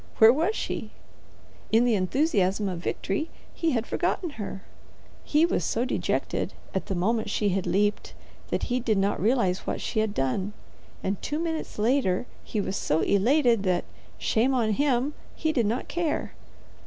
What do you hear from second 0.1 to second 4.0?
Where was she? In the enthusiasm of victory he had